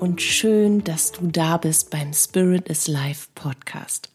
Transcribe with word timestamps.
und 0.00 0.22
schön, 0.22 0.84
dass 0.84 1.10
du 1.10 1.26
da 1.26 1.56
bist 1.56 1.90
beim 1.90 2.12
Spirit 2.12 2.68
is 2.68 2.86
Life 2.86 3.28
Podcast. 3.34 4.10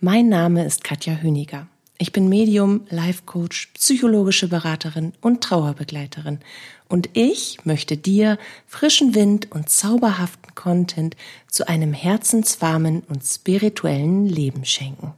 Mein 0.00 0.28
Name 0.28 0.64
ist 0.64 0.82
Katja 0.82 1.20
Höniger. 1.22 1.68
Ich 1.98 2.10
bin 2.10 2.28
Medium, 2.28 2.86
Life 2.90 3.22
Coach, 3.24 3.68
psychologische 3.74 4.48
Beraterin 4.48 5.12
und 5.20 5.42
Trauerbegleiterin. 5.42 6.40
Und 6.88 7.10
ich 7.12 7.64
möchte 7.64 7.96
dir 7.96 8.38
frischen 8.66 9.14
Wind 9.14 9.52
und 9.52 9.68
zauberhaften 9.68 10.54
Content 10.56 11.16
zu 11.48 11.68
einem 11.68 11.92
herzenswarmen 11.92 13.02
und 13.08 13.24
spirituellen 13.24 14.26
Leben 14.26 14.64
schenken. 14.64 15.14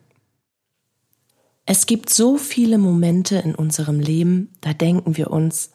Es 1.65 1.87
gibt 1.87 2.11
so 2.11 2.37
viele 2.37 2.77
Momente 2.77 3.37
in 3.37 3.55
unserem 3.55 4.01
Leben, 4.01 4.51
da 4.61 4.75
denken 4.75 5.17
wir 5.17 5.31
uns, 5.31 5.71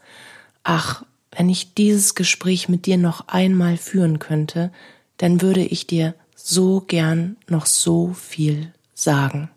ach, 0.64 1.04
wenn 1.36 1.50
ich 1.50 1.74
dieses 1.74 2.16
Gespräch 2.16 2.70
mit 2.70 2.86
dir 2.86 2.98
noch 2.98 3.28
einmal 3.28 3.78
führen 3.78 4.20
könnte, 4.20 4.72
dann 5.18 5.42
würde 5.42 5.62
ich 5.62 5.88
dir 5.88 6.16
so 6.36 6.82
gern 6.82 7.38
noch 7.48 7.66
so 7.66 8.14
viel 8.14 8.72
sagen. 8.94 9.50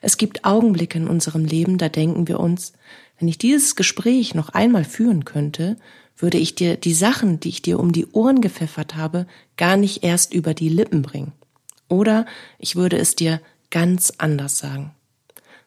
Es 0.00 0.16
gibt 0.16 0.44
Augenblicke 0.44 0.98
in 0.98 1.08
unserem 1.08 1.44
Leben, 1.44 1.78
da 1.78 1.88
denken 1.88 2.26
wir 2.26 2.40
uns, 2.40 2.72
wenn 3.18 3.28
ich 3.28 3.38
dieses 3.38 3.76
Gespräch 3.76 4.34
noch 4.34 4.48
einmal 4.50 4.84
führen 4.84 5.24
könnte, 5.24 5.76
würde 6.16 6.38
ich 6.38 6.54
dir 6.54 6.76
die 6.76 6.94
Sachen, 6.94 7.40
die 7.40 7.50
ich 7.50 7.62
dir 7.62 7.78
um 7.78 7.92
die 7.92 8.06
Ohren 8.06 8.40
gepfeffert 8.40 8.96
habe, 8.96 9.26
gar 9.56 9.76
nicht 9.76 10.02
erst 10.02 10.34
über 10.34 10.54
die 10.54 10.68
Lippen 10.68 11.02
bringen. 11.02 11.32
Oder 11.88 12.26
ich 12.58 12.76
würde 12.76 12.98
es 12.98 13.14
dir 13.14 13.40
ganz 13.70 14.12
anders 14.18 14.58
sagen. 14.58 14.94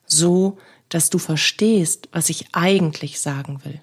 So, 0.05 0.57
dass 0.89 1.09
du 1.09 1.17
verstehst, 1.17 2.09
was 2.11 2.29
ich 2.29 2.47
eigentlich 2.53 3.19
sagen 3.19 3.61
will. 3.63 3.81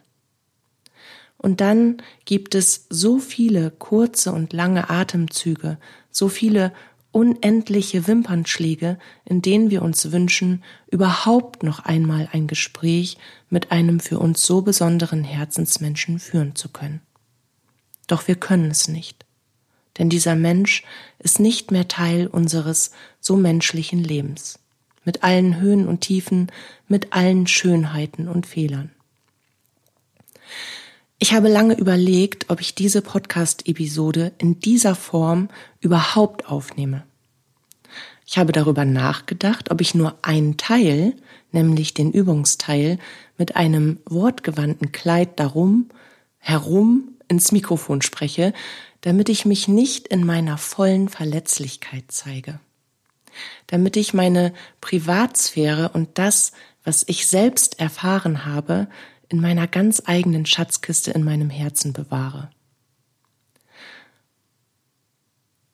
Und 1.40 1.62
dann 1.62 2.02
gibt 2.26 2.54
es 2.54 2.86
so 2.90 3.18
viele 3.18 3.70
kurze 3.70 4.30
und 4.30 4.52
lange 4.52 4.90
Atemzüge, 4.90 5.78
so 6.10 6.28
viele 6.28 6.70
unendliche 7.12 8.06
Wimpernschläge, 8.06 8.98
in 9.24 9.40
denen 9.40 9.70
wir 9.70 9.80
uns 9.80 10.12
wünschen, 10.12 10.62
überhaupt 10.90 11.62
noch 11.62 11.80
einmal 11.80 12.28
ein 12.32 12.46
Gespräch 12.46 13.16
mit 13.48 13.72
einem 13.72 14.00
für 14.00 14.18
uns 14.18 14.42
so 14.44 14.60
besonderen 14.60 15.24
Herzensmenschen 15.24 16.18
führen 16.18 16.56
zu 16.56 16.68
können. 16.68 17.00
Doch 18.06 18.28
wir 18.28 18.34
können 18.34 18.70
es 18.70 18.88
nicht, 18.88 19.24
denn 19.96 20.10
dieser 20.10 20.36
Mensch 20.36 20.84
ist 21.18 21.40
nicht 21.40 21.70
mehr 21.70 21.88
Teil 21.88 22.26
unseres 22.26 22.90
so 23.18 23.34
menschlichen 23.34 24.04
Lebens, 24.04 24.58
mit 25.06 25.24
allen 25.24 25.58
Höhen 25.58 25.88
und 25.88 26.02
Tiefen, 26.02 26.52
mit 26.86 27.14
allen 27.14 27.46
Schönheiten 27.46 28.28
und 28.28 28.46
Fehlern. 28.46 28.90
Ich 31.22 31.34
habe 31.34 31.48
lange 31.48 31.74
überlegt, 31.74 32.48
ob 32.48 32.62
ich 32.62 32.74
diese 32.74 33.02
Podcast-Episode 33.02 34.32
in 34.38 34.58
dieser 34.58 34.94
Form 34.94 35.50
überhaupt 35.80 36.48
aufnehme. 36.48 37.04
Ich 38.24 38.38
habe 38.38 38.52
darüber 38.52 38.86
nachgedacht, 38.86 39.70
ob 39.70 39.82
ich 39.82 39.94
nur 39.94 40.16
einen 40.22 40.56
Teil, 40.56 41.12
nämlich 41.52 41.92
den 41.92 42.10
Übungsteil, 42.10 42.98
mit 43.36 43.54
einem 43.54 43.98
wortgewandten 44.06 44.92
Kleid 44.92 45.38
darum, 45.38 45.90
herum 46.38 47.10
ins 47.28 47.52
Mikrofon 47.52 48.00
spreche, 48.00 48.54
damit 49.02 49.28
ich 49.28 49.44
mich 49.44 49.68
nicht 49.68 50.08
in 50.08 50.24
meiner 50.24 50.56
vollen 50.56 51.10
Verletzlichkeit 51.10 52.04
zeige. 52.08 52.60
Damit 53.66 53.98
ich 53.98 54.14
meine 54.14 54.54
Privatsphäre 54.80 55.90
und 55.90 56.16
das, 56.16 56.52
was 56.82 57.04
ich 57.06 57.26
selbst 57.26 57.78
erfahren 57.78 58.46
habe, 58.46 58.88
in 59.30 59.40
meiner 59.40 59.66
ganz 59.66 60.02
eigenen 60.04 60.44
Schatzkiste 60.44 61.12
in 61.12 61.24
meinem 61.24 61.50
Herzen 61.50 61.92
bewahre. 61.92 62.50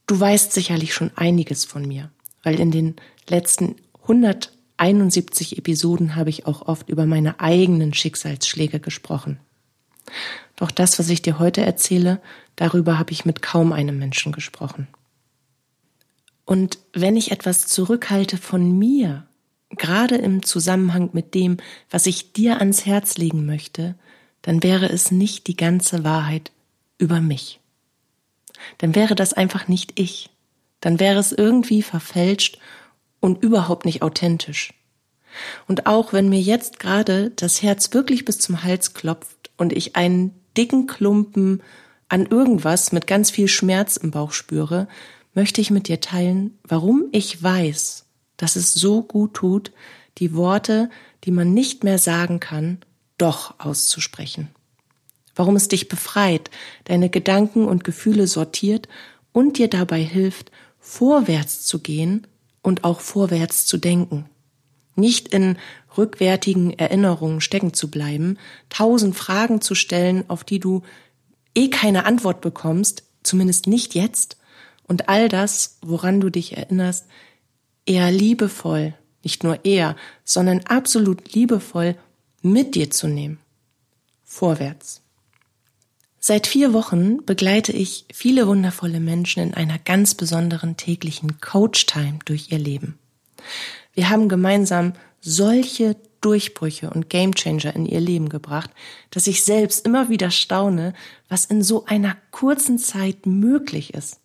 Du 0.07 0.21
weißt 0.21 0.53
sicherlich 0.53 0.95
schon 0.95 1.11
einiges 1.17 1.65
von 1.65 1.87
mir, 1.87 2.11
weil 2.45 2.61
in 2.61 2.71
den 2.71 2.95
letzten 3.29 3.75
171 4.03 5.59
Episoden 5.59 6.15
habe 6.15 6.31
ich 6.31 6.47
auch 6.47 6.63
oft 6.63 6.89
über 6.89 7.07
meine 7.07 7.41
eigenen 7.41 7.93
Schicksalsschläge 7.93 8.79
gesprochen. 8.79 9.41
Doch 10.55 10.71
das, 10.71 10.99
was 10.99 11.09
ich 11.09 11.23
dir 11.23 11.41
heute 11.41 11.63
erzähle, 11.63 12.21
darüber 12.55 12.99
habe 12.99 13.11
ich 13.11 13.25
mit 13.25 13.43
kaum 13.43 13.73
einem 13.73 13.99
Menschen 13.99 14.31
gesprochen. 14.31 14.87
Und 16.45 16.79
wenn 16.93 17.17
ich 17.17 17.33
etwas 17.33 17.67
zurückhalte 17.67 18.37
von 18.37 18.79
mir, 18.79 19.27
gerade 19.71 20.17
im 20.17 20.43
Zusammenhang 20.43 21.11
mit 21.13 21.35
dem, 21.35 21.59
was 21.91 22.07
ich 22.07 22.33
dir 22.33 22.59
ans 22.59 22.87
Herz 22.87 23.17
legen 23.17 23.47
möchte, 23.47 23.95
dann 24.43 24.63
wäre 24.63 24.89
es 24.89 25.11
nicht 25.11 25.47
die 25.49 25.57
ganze 25.57 26.05
Wahrheit 26.05 26.53
über 26.99 27.21
mich. 27.21 27.61
Dann 28.79 28.95
wäre 28.95 29.15
das 29.15 29.33
einfach 29.33 29.69
nicht 29.69 29.99
ich. 29.99 30.31
Dann 30.81 31.01
wäre 31.01 31.19
es 31.19 31.33
irgendwie 31.33 31.83
verfälscht 31.83 32.59
und 33.21 33.43
überhaupt 33.43 33.85
nicht 33.85 34.03
authentisch. 34.03 34.73
Und 35.67 35.87
auch 35.87 36.13
wenn 36.13 36.29
mir 36.29 36.41
jetzt 36.41 36.79
gerade 36.79 37.31
das 37.31 37.63
Herz 37.63 37.93
wirklich 37.93 38.25
bis 38.25 38.39
zum 38.39 38.63
Hals 38.63 38.95
klopft 38.95 39.51
und 39.57 39.73
ich 39.73 39.97
einen 39.97 40.33
dicken 40.57 40.87
Klumpen 40.87 41.63
an 42.09 42.27
irgendwas 42.27 42.93
mit 42.93 43.07
ganz 43.07 43.31
viel 43.31 43.49
Schmerz 43.49 43.97
im 43.97 44.11
Bauch 44.13 44.33
spüre, 44.33 44.89
möchte 45.35 45.61
ich 45.61 45.71
mit 45.71 45.89
dir 45.89 46.01
teilen, 46.01 46.57
warum 46.63 47.07
ich 47.13 47.43
weiß, 47.43 48.06
dass 48.37 48.57
es 48.57 48.75
so 48.75 49.03
gut 49.03 49.35
tut, 49.35 49.73
die 50.19 50.35
Worte, 50.35 50.91
die 51.25 51.31
man 51.31 51.55
nicht 51.55 51.85
mehr 51.85 51.99
sagen 51.99 52.41
kann, 52.41 52.79
doch 53.19 53.59
auszusprechen. 53.59 54.49
Warum 55.35 55.57
es 55.57 55.69
dich 55.69 55.89
befreit, 55.89 56.51
deine 56.85 57.11
Gedanken 57.11 57.67
und 57.67 57.85
Gefühle 57.85 58.27
sortiert 58.27 58.89
und 59.33 59.59
dir 59.59 59.69
dabei 59.69 60.03
hilft, 60.03 60.51
vorwärts 60.79 61.67
zu 61.67 61.81
gehen 61.81 62.27
und 62.63 62.85
auch 62.85 63.01
vorwärts 63.01 63.67
zu 63.67 63.77
denken. 63.77 64.27
Nicht 64.95 65.29
in 65.29 65.59
rückwärtigen 65.99 66.73
Erinnerungen 66.73 67.41
stecken 67.41 67.75
zu 67.75 67.91
bleiben, 67.91 68.39
tausend 68.71 69.15
Fragen 69.15 69.61
zu 69.61 69.75
stellen, 69.75 70.25
auf 70.29 70.43
die 70.43 70.59
du 70.59 70.83
eh 71.55 71.69
keine 71.69 72.07
Antwort 72.07 72.41
bekommst, 72.41 73.03
zumindest 73.23 73.67
nicht 73.67 73.95
jetzt, 73.95 74.39
und 74.89 75.09
all 75.09 75.29
das, 75.29 75.79
woran 75.83 76.21
du 76.21 76.31
dich 76.31 76.57
erinnerst, 76.57 77.07
eher 77.87 78.11
liebevoll, 78.11 78.95
nicht 79.23 79.45
nur 79.45 79.65
eher, 79.65 79.97
sondern 80.25 80.61
absolut 80.67 81.33
liebevoll 81.33 81.97
mit 82.43 82.75
dir 82.75 82.91
zu 82.91 83.09
nehmen. 83.09 83.39
Vorwärts. 84.25 85.03
Seit 86.19 86.49
vier 86.49 86.73
Wochen 86.73 87.25
begleite 87.25 87.73
ich 87.73 88.05
viele 88.13 88.49
wundervolle 88.49 88.99
Menschen 88.99 89.43
in 89.43 89.55
einer 89.55 89.79
ganz 89.79 90.15
besonderen 90.15 90.77
täglichen 90.77 91.41
Coach-Time 91.41 92.19
durch 92.25 92.51
ihr 92.51 92.59
Leben. 92.59 92.99
Wir 93.95 94.11
haben 94.11 94.29
gemeinsam 94.29 94.95
solche 95.21 95.97
Durchbrüche 96.21 96.91
und 96.91 97.11
Gamechanger 97.11 97.77
in 97.77 97.87
ihr 97.87 98.01
Leben 98.01 98.29
gebracht, 98.29 98.71
dass 99.11 99.29
ich 99.29 99.45
selbst 99.45 99.87
immer 99.87 100.09
wieder 100.09 100.33
staune, 100.33 100.95
was 101.29 101.45
in 101.45 101.63
so 101.63 101.85
einer 101.85 102.17
kurzen 102.33 102.79
Zeit 102.79 103.27
möglich 103.27 103.95
ist. 103.95 104.19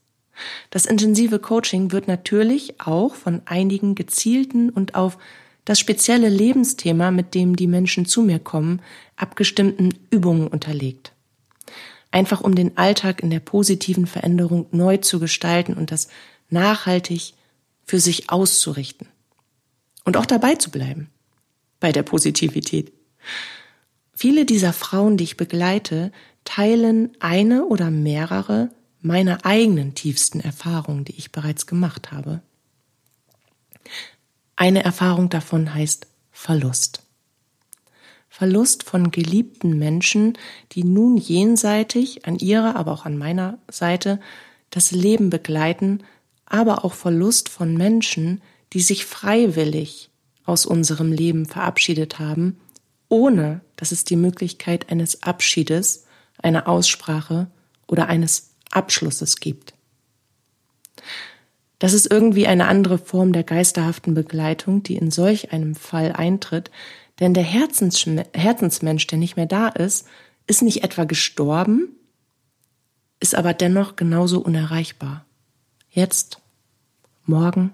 Das 0.69 0.85
intensive 0.85 1.39
Coaching 1.39 1.91
wird 1.91 2.07
natürlich 2.07 2.79
auch 2.79 3.15
von 3.15 3.41
einigen 3.45 3.95
gezielten 3.95 4.69
und 4.69 4.95
auf 4.95 5.17
das 5.65 5.79
spezielle 5.79 6.29
Lebensthema, 6.29 7.11
mit 7.11 7.35
dem 7.35 7.55
die 7.55 7.67
Menschen 7.67 8.05
zu 8.05 8.23
mir 8.23 8.39
kommen, 8.39 8.81
abgestimmten 9.15 9.93
Übungen 10.09 10.47
unterlegt. 10.47 11.13
Einfach 12.09 12.41
um 12.41 12.55
den 12.55 12.77
Alltag 12.77 13.21
in 13.21 13.29
der 13.29 13.39
positiven 13.39 14.07
Veränderung 14.07 14.65
neu 14.71 14.97
zu 14.97 15.19
gestalten 15.19 15.73
und 15.73 15.91
das 15.91 16.09
nachhaltig 16.49 17.33
für 17.85 17.99
sich 17.99 18.29
auszurichten. 18.29 19.07
Und 20.03 20.17
auch 20.17 20.25
dabei 20.25 20.55
zu 20.55 20.71
bleiben. 20.71 21.09
Bei 21.79 21.91
der 21.91 22.03
Positivität. 22.03 22.91
Viele 24.13 24.45
dieser 24.45 24.73
Frauen, 24.73 25.17
die 25.17 25.23
ich 25.23 25.37
begleite, 25.37 26.11
teilen 26.43 27.11
eine 27.19 27.65
oder 27.65 27.91
mehrere 27.91 28.69
meiner 29.01 29.45
eigenen 29.45 29.95
tiefsten 29.95 30.39
Erfahrungen, 30.39 31.05
die 31.05 31.17
ich 31.17 31.31
bereits 31.31 31.65
gemacht 31.65 32.11
habe. 32.11 32.41
Eine 34.55 34.83
Erfahrung 34.83 35.29
davon 35.29 35.73
heißt 35.73 36.07
Verlust. 36.31 37.03
Verlust 38.29 38.83
von 38.83 39.11
geliebten 39.11 39.77
Menschen, 39.77 40.37
die 40.71 40.83
nun 40.83 41.17
jenseitig 41.17 42.25
an 42.25 42.37
ihrer, 42.37 42.75
aber 42.75 42.91
auch 42.91 43.05
an 43.05 43.17
meiner 43.17 43.57
Seite 43.69 44.19
das 44.69 44.91
Leben 44.91 45.29
begleiten, 45.29 46.03
aber 46.45 46.85
auch 46.85 46.93
Verlust 46.93 47.49
von 47.49 47.75
Menschen, 47.75 48.41
die 48.73 48.81
sich 48.81 49.05
freiwillig 49.05 50.09
aus 50.45 50.65
unserem 50.65 51.11
Leben 51.11 51.45
verabschiedet 51.45 52.19
haben, 52.19 52.59
ohne 53.09 53.61
dass 53.75 53.91
es 53.91 54.05
die 54.05 54.15
Möglichkeit 54.15 54.89
eines 54.89 55.23
Abschiedes, 55.23 56.05
einer 56.41 56.67
Aussprache 56.67 57.51
oder 57.87 58.07
eines 58.07 58.50
Abschlusses 58.71 59.37
gibt. 59.37 59.73
Das 61.79 61.93
ist 61.93 62.11
irgendwie 62.11 62.45
eine 62.45 62.67
andere 62.67 62.97
Form 62.99 63.33
der 63.33 63.43
geisterhaften 63.43 64.13
Begleitung, 64.13 64.83
die 64.83 64.95
in 64.95 65.09
solch 65.09 65.51
einem 65.51 65.75
Fall 65.75 66.11
eintritt, 66.11 66.69
denn 67.19 67.33
der 67.33 67.43
Herzens 67.43 68.05
Herzensmensch, 68.33 69.07
der 69.07 69.17
nicht 69.17 69.35
mehr 69.35 69.45
da 69.45 69.67
ist, 69.67 70.07
ist 70.47 70.61
nicht 70.61 70.83
etwa 70.83 71.05
gestorben, 71.05 71.95
ist 73.19 73.35
aber 73.35 73.53
dennoch 73.53 73.95
genauso 73.95 74.41
unerreichbar. 74.41 75.25
Jetzt, 75.89 76.39
morgen, 77.25 77.73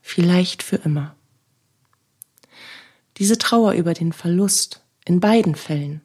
vielleicht 0.00 0.62
für 0.62 0.76
immer. 0.76 1.14
Diese 3.18 3.38
Trauer 3.38 3.72
über 3.74 3.94
den 3.94 4.12
Verlust 4.12 4.82
in 5.04 5.20
beiden 5.20 5.54
Fällen 5.54 6.00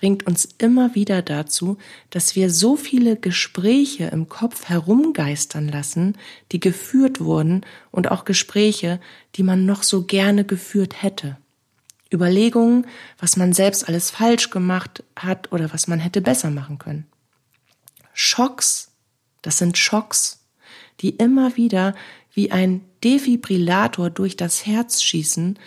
bringt 0.00 0.26
uns 0.26 0.48
immer 0.56 0.94
wieder 0.94 1.20
dazu, 1.20 1.76
dass 2.08 2.34
wir 2.34 2.50
so 2.50 2.74
viele 2.74 3.16
Gespräche 3.16 4.04
im 4.04 4.30
Kopf 4.30 4.64
herumgeistern 4.64 5.68
lassen, 5.68 6.16
die 6.52 6.60
geführt 6.60 7.20
wurden 7.20 7.66
und 7.90 8.10
auch 8.10 8.24
Gespräche, 8.24 8.98
die 9.34 9.42
man 9.42 9.66
noch 9.66 9.82
so 9.82 10.04
gerne 10.04 10.46
geführt 10.46 11.02
hätte. 11.02 11.36
Überlegungen, 12.10 12.86
was 13.18 13.36
man 13.36 13.52
selbst 13.52 13.88
alles 13.88 14.10
falsch 14.10 14.48
gemacht 14.48 15.04
hat 15.16 15.52
oder 15.52 15.70
was 15.72 15.86
man 15.86 16.00
hätte 16.00 16.22
besser 16.22 16.50
machen 16.50 16.78
können. 16.78 17.06
Schocks, 18.14 18.92
das 19.42 19.58
sind 19.58 19.76
Schocks, 19.76 20.46
die 21.02 21.10
immer 21.10 21.58
wieder 21.58 21.94
wie 22.32 22.50
ein 22.50 22.80
Defibrillator 23.04 24.08
durch 24.08 24.36
das 24.36 24.64
Herz 24.64 25.02
schießen, 25.02 25.58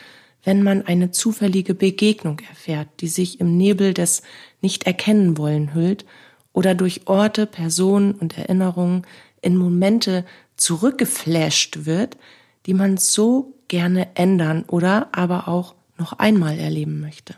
wenn 0.43 0.61
man 0.61 0.81
eine 0.85 1.11
zufällige 1.11 1.73
Begegnung 1.73 2.39
erfährt, 2.49 2.89
die 2.99 3.07
sich 3.07 3.39
im 3.39 3.57
Nebel 3.57 3.93
des 3.93 4.23
Nicht-Erkennen-Wollen 4.61 5.73
hüllt 5.73 6.05
oder 6.51 6.75
durch 6.75 7.07
Orte, 7.07 7.45
Personen 7.45 8.13
und 8.13 8.37
Erinnerungen 8.37 9.07
in 9.41 9.57
Momente 9.57 10.25
zurückgeflasht 10.57 11.85
wird, 11.85 12.17
die 12.65 12.73
man 12.73 12.97
so 12.97 13.55
gerne 13.67 14.15
ändern 14.15 14.63
oder 14.67 15.09
aber 15.13 15.47
auch 15.47 15.75
noch 15.97 16.13
einmal 16.13 16.59
erleben 16.59 16.99
möchte. 16.99 17.35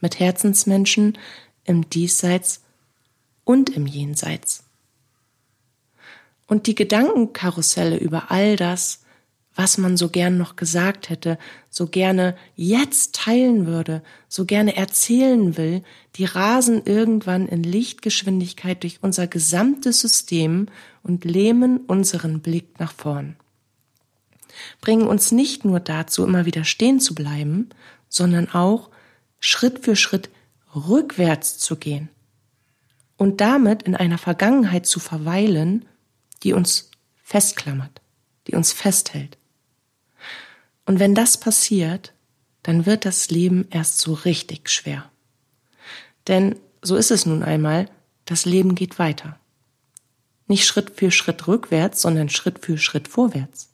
Mit 0.00 0.20
Herzensmenschen 0.20 1.18
im 1.64 1.88
Diesseits 1.88 2.62
und 3.44 3.70
im 3.70 3.86
Jenseits. 3.86 4.64
Und 6.46 6.66
die 6.66 6.74
Gedankenkarusselle 6.74 7.96
über 7.96 8.30
all 8.30 8.56
das, 8.56 9.03
was 9.54 9.78
man 9.78 9.96
so 9.96 10.08
gern 10.08 10.36
noch 10.36 10.56
gesagt 10.56 11.10
hätte, 11.10 11.38
so 11.70 11.86
gerne 11.86 12.36
jetzt 12.56 13.14
teilen 13.14 13.66
würde, 13.66 14.02
so 14.28 14.44
gerne 14.44 14.76
erzählen 14.76 15.56
will, 15.56 15.82
die 16.16 16.24
rasen 16.24 16.82
irgendwann 16.84 17.46
in 17.46 17.62
Lichtgeschwindigkeit 17.62 18.82
durch 18.82 18.98
unser 19.02 19.26
gesamtes 19.26 20.00
System 20.00 20.66
und 21.02 21.24
lähmen 21.24 21.78
unseren 21.78 22.40
Blick 22.40 22.80
nach 22.80 22.92
vorn. 22.92 23.36
Bringen 24.80 25.06
uns 25.06 25.32
nicht 25.32 25.64
nur 25.64 25.80
dazu, 25.80 26.24
immer 26.24 26.46
wieder 26.46 26.64
stehen 26.64 27.00
zu 27.00 27.14
bleiben, 27.14 27.70
sondern 28.08 28.48
auch 28.50 28.90
Schritt 29.40 29.84
für 29.84 29.96
Schritt 29.96 30.30
rückwärts 30.74 31.58
zu 31.58 31.76
gehen 31.76 32.08
und 33.16 33.40
damit 33.40 33.82
in 33.84 33.94
einer 33.94 34.18
Vergangenheit 34.18 34.86
zu 34.86 35.00
verweilen, 35.00 35.84
die 36.42 36.52
uns 36.52 36.90
festklammert, 37.22 38.00
die 38.46 38.54
uns 38.54 38.72
festhält. 38.72 39.38
Und 40.86 40.98
wenn 40.98 41.14
das 41.14 41.38
passiert, 41.38 42.12
dann 42.62 42.86
wird 42.86 43.04
das 43.04 43.30
Leben 43.30 43.66
erst 43.70 43.98
so 43.98 44.12
richtig 44.12 44.70
schwer. 44.70 45.10
Denn 46.28 46.56
so 46.82 46.96
ist 46.96 47.10
es 47.10 47.26
nun 47.26 47.42
einmal, 47.42 47.88
das 48.24 48.44
Leben 48.44 48.74
geht 48.74 48.98
weiter. 48.98 49.38
Nicht 50.46 50.66
Schritt 50.66 50.90
für 50.90 51.10
Schritt 51.10 51.46
rückwärts, 51.46 52.02
sondern 52.02 52.28
Schritt 52.28 52.58
für 52.58 52.78
Schritt 52.78 53.08
vorwärts. 53.08 53.70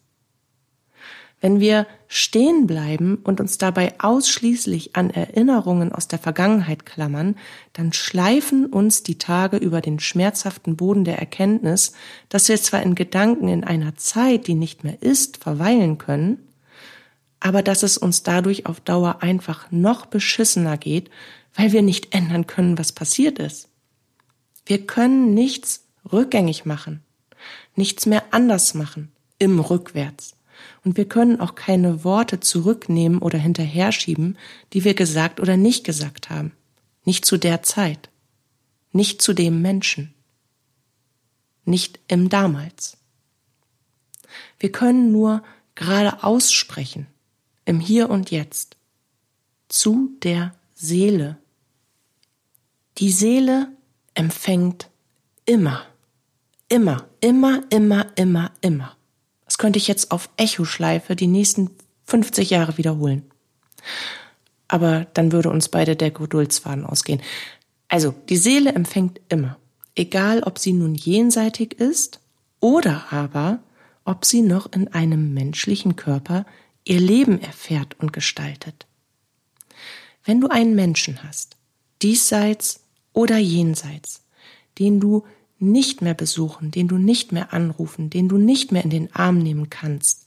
Wenn 1.41 1.59
wir 1.59 1.87
stehen 2.07 2.67
bleiben 2.67 3.17
und 3.17 3.41
uns 3.41 3.57
dabei 3.57 3.95
ausschließlich 3.99 4.95
an 4.95 5.09
Erinnerungen 5.09 5.91
aus 5.91 6.07
der 6.07 6.19
Vergangenheit 6.19 6.85
klammern, 6.85 7.37
dann 7.73 7.95
schleifen 7.95 8.67
uns 8.67 9.03
die 9.03 9.17
Tage 9.17 9.57
über 9.57 9.81
den 9.81 10.01
schmerzhaften 10.01 10.77
Boden 10.77 11.05
der 11.05 11.19
Erkenntnis, 11.19 11.93
dass 12.29 12.49
wir 12.49 12.61
zwar 12.61 12.83
in 12.83 12.95
Gedanken 12.95 13.49
in 13.49 13.65
einer 13.65 13.97
Zeit, 13.97 14.49
die 14.49 14.55
nicht 14.55 14.85
mehr 14.85 15.03
ist, 15.03 15.39
verweilen 15.39 15.97
können, 15.97 16.47
aber 17.41 17.63
dass 17.63 17.83
es 17.83 17.99
uns 17.99 18.23
dadurch 18.23 18.67
auf 18.67 18.81
Dauer 18.81 19.23
einfach 19.23 19.71
noch 19.71 20.07
beschissener 20.07 20.77
geht, 20.77 21.11
weil 21.55 21.73
wir 21.73 21.83
nicht 21.83 22.15
ändern 22.15 22.47
können, 22.47 22.79
was 22.79 22.93
passiert 22.93 23.39
ist. 23.39 23.69
Wir 24.67 24.87
können 24.87 25.35
nichts 25.35 25.87
rückgängig 26.13 26.65
machen, 26.65 27.03
nichts 27.75 28.07
mehr 28.07 28.23
anders 28.31 28.75
machen, 28.75 29.11
im 29.39 29.59
Rückwärts. 29.59 30.37
Und 30.85 30.97
wir 30.97 31.07
können 31.07 31.41
auch 31.41 31.55
keine 31.55 32.05
Worte 32.05 32.41
zurücknehmen 32.41 33.19
oder 33.19 33.39
hinterher 33.39 33.93
schieben, 33.93 34.37
die 34.73 34.85
wir 34.85 34.95
gesagt 34.95 35.41
oder 35.41 35.57
nicht 35.57 35.85
gesagt 35.85 36.31
haben. 36.31 36.53
Nicht 37.05 37.25
zu 37.25 37.39
der 37.39 37.63
Zeit. 37.63 38.11
Nicht 38.93 39.23
zu 39.23 39.33
dem 39.33 39.63
Menschen. 39.63 40.15
Nicht 41.65 42.01
im 42.09 42.29
damals. 42.29 42.99
Wir 44.59 44.71
können 44.71 45.13
nur 45.13 45.43
gerade 45.75 46.23
aussprechen, 46.23 47.07
im 47.71 47.79
Hier 47.79 48.11
und 48.11 48.33
Jetzt, 48.33 48.77
zu 49.69 50.11
der 50.25 50.57
Seele. 50.75 51.37
Die 52.99 53.13
Seele 53.13 53.69
empfängt 54.15 54.91
immer, 55.45 55.85
immer, 56.69 57.07
immer, 57.21 57.63
immer, 57.71 58.07
immer, 58.17 58.51
immer. 58.61 58.97
Das 59.45 59.57
könnte 59.57 59.79
ich 59.79 59.87
jetzt 59.87 60.11
auf 60.11 60.31
Echoschleife 60.37 61.15
die 61.15 61.29
nächsten 61.29 61.71
50 62.07 62.51
Jahre 62.51 62.77
wiederholen. 62.77 63.31
Aber 64.67 65.07
dann 65.15 65.31
würde 65.31 65.51
uns 65.51 65.69
beide 65.69 65.95
der 65.95 66.11
Geduldsfaden 66.11 66.85
ausgehen. 66.85 67.23
Also, 67.87 68.13
die 68.29 68.37
Seele 68.37 68.73
empfängt 68.73 69.21
immer, 69.29 69.59
egal 69.95 70.43
ob 70.43 70.59
sie 70.59 70.73
nun 70.73 70.97
jenseitig 70.97 71.75
ist 71.75 72.21
oder 72.59 73.13
aber 73.13 73.61
ob 74.05 74.25
sie 74.25 74.43
noch 74.43 74.73
in 74.73 74.89
einem 74.89 75.33
menschlichen 75.35 75.95
Körper 75.95 76.47
ihr 76.85 77.01
Leben 77.01 77.41
erfährt 77.41 77.99
und 77.99 78.13
gestaltet. 78.13 78.87
Wenn 80.25 80.41
du 80.41 80.49
einen 80.49 80.75
Menschen 80.75 81.23
hast, 81.23 81.57
diesseits 82.03 82.85
oder 83.13 83.39
jenseits, 83.39 84.23
den 84.79 85.01
du 85.01 85.25
nicht 85.59 86.03
mehr 86.03 86.15
besuchen, 86.15 86.71
den 86.71 86.89
du 86.89 86.97
nicht 86.97 87.33
mehr 87.33 87.53
anrufen, 87.53 88.11
den 88.11 88.29
du 88.29 88.39
nicht 88.39 88.73
mehr 88.73 88.83
in 88.83 88.91
den 88.91 89.15
Arm 89.15 89.39
nehmen 89.39 89.71
kannst, 89.71 90.27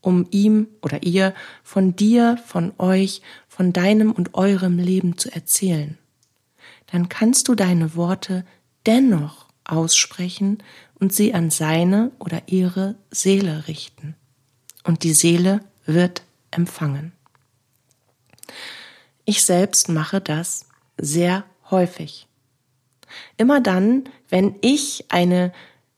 um 0.00 0.26
ihm 0.30 0.66
oder 0.82 1.04
ihr 1.04 1.34
von 1.62 1.94
dir, 1.94 2.38
von 2.44 2.72
euch, 2.78 3.22
von 3.48 3.72
deinem 3.72 4.10
und 4.10 4.34
eurem 4.34 4.78
Leben 4.78 5.16
zu 5.16 5.32
erzählen, 5.32 5.96
dann 6.90 7.08
kannst 7.08 7.48
du 7.48 7.54
deine 7.54 7.94
Worte 7.94 8.44
dennoch 8.86 9.46
aussprechen 9.64 10.58
und 10.94 11.12
sie 11.12 11.32
an 11.34 11.50
seine 11.50 12.10
oder 12.18 12.42
ihre 12.46 12.96
Seele 13.10 13.68
richten. 13.68 14.16
Und 14.84 15.04
die 15.04 15.14
Seele 15.14 15.60
wird 15.86 16.22
empfangen. 16.50 17.12
Ich 19.24 19.44
selbst 19.44 19.88
mache 19.88 20.20
das 20.20 20.66
sehr 20.96 21.44
häufig. 21.70 22.26
Immer 23.36 23.60
dann, 23.60 24.04
wenn 24.28 24.56
ich 24.60 25.06
eine 25.08 25.52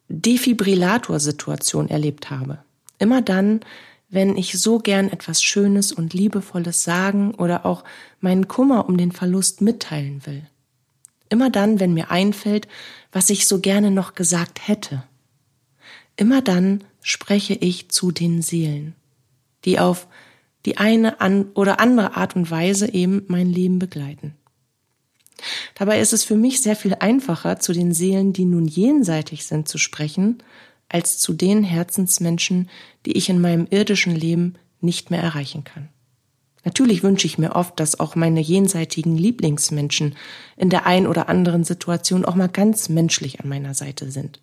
Defibrillatorsituation 0.09 1.89
erlebt 1.89 2.31
habe. 2.31 2.59
Immer 2.99 3.23
dann, 3.23 3.61
wenn 4.09 4.37
ich 4.37 4.59
so 4.59 4.79
gern 4.79 5.11
etwas 5.11 5.43
Schönes 5.43 5.93
und 5.93 6.15
Liebevolles 6.15 6.85
sagen 6.85 7.35
oder 7.35 7.67
auch 7.67 7.85
meinen 8.21 8.49
Kummer 8.49 8.89
um 8.89 8.97
den 8.97 9.13
Verlust 9.13 9.61
mitteilen 9.61 10.25
will. 10.27 10.47
Immer 11.29 11.51
dann, 11.51 11.81
wenn 11.81 11.95
mir 11.95 12.11
einfällt, 12.11 12.69
was 13.11 13.31
ich 13.31 13.49
so 13.49 13.61
gerne 13.61 13.91
noch 13.91 14.15
gesagt 14.15 14.69
hätte. 14.69 15.03
Immer 16.17 16.43
dann 16.43 16.85
spreche 17.01 17.55
ich 17.55 17.89
zu 17.89 18.13
den 18.13 18.43
Seelen 18.43 18.95
die 19.65 19.79
auf 19.79 20.07
die 20.65 20.79
eine 20.79 21.21
an 21.21 21.47
oder 21.55 21.81
andere 21.81 22.17
Art 22.17 22.37
und 22.37 22.51
Weise 22.51 22.93
eben 22.93 23.25
mein 23.29 23.51
Leben 23.51 23.79
begleiten. 23.79 24.35
Dabei 25.75 26.01
ist 26.01 26.13
es 26.13 26.25
für 26.25 26.37
mich 26.37 26.63
sehr 26.63 26.77
viel 26.77 26.95
einfacher, 26.95 27.59
zu 27.59 27.73
den 27.73 27.93
Seelen, 27.93 28.33
die 28.33 28.45
nun 28.45 28.67
jenseitig 28.67 29.45
sind, 29.45 29.69
zu 29.69 29.79
sprechen, 29.79 30.43
als 30.89 31.19
zu 31.19 31.33
den 31.33 31.65
Herzensmenschen, 31.65 32.71
die 33.05 33.13
ich 33.13 33.29
in 33.29 33.41
meinem 33.41 33.67
irdischen 33.69 34.15
Leben 34.15 34.55
nicht 34.81 35.11
mehr 35.11 35.23
erreichen 35.23 35.65
kann. 35.65 35.89
Natürlich 36.65 37.03
wünsche 37.03 37.27
ich 37.27 37.37
mir 37.37 37.55
oft, 37.57 37.79
dass 37.79 38.01
auch 38.01 38.15
meine 38.15 38.41
jenseitigen 38.41 39.17
Lieblingsmenschen 39.17 40.17
in 40.57 40.71
der 40.71 40.87
ein 40.87 41.07
oder 41.07 41.29
anderen 41.29 41.65
Situation 41.65 42.25
auch 42.25 42.37
mal 42.37 42.49
ganz 42.49 42.89
menschlich 42.89 43.41
an 43.41 43.49
meiner 43.49 43.75
Seite 43.75 44.11
sind. 44.11 44.41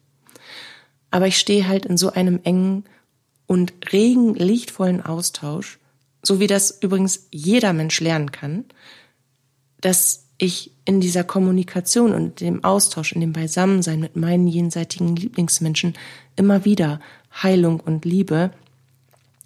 Aber 1.10 1.28
ich 1.28 1.38
stehe 1.38 1.68
halt 1.68 1.86
in 1.86 1.98
so 1.98 2.12
einem 2.12 2.40
engen 2.44 2.86
und 3.52 3.74
regen, 3.92 4.34
lichtvollen 4.34 5.02
Austausch, 5.02 5.78
so 6.24 6.40
wie 6.40 6.48
das 6.48 6.82
übrigens 6.82 7.28
jeder 7.32 7.74
Mensch 7.74 8.00
lernen 8.00 8.32
kann, 8.32 8.64
dass 9.82 10.30
ich 10.38 10.72
in 10.86 11.02
dieser 11.02 11.26
Kommunikation 11.26 12.14
und 12.14 12.40
dem 12.40 12.64
Austausch, 12.64 13.12
in 13.12 13.20
dem 13.20 13.34
Beisammensein 13.34 14.00
mit 14.00 14.16
meinen 14.16 14.48
jenseitigen 14.48 15.18
Lieblingsmenschen 15.18 15.96
immer 16.38 16.64
wieder 16.64 17.02
Heilung 17.44 17.82
und 17.82 18.06
Liebe 18.06 18.52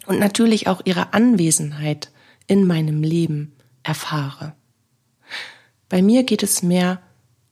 und 0.06 0.20
natürlich 0.20 0.68
auch 0.68 0.82
ihre 0.84 1.12
Anwesenheit 1.12 2.12
in 2.46 2.64
meinem 2.64 3.02
Leben 3.02 3.56
erfahre. 3.82 4.54
Bei 5.88 6.00
mir 6.00 6.22
geht 6.22 6.44
es 6.44 6.62
mehr 6.62 7.02